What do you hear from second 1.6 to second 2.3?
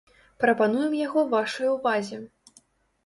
увазе.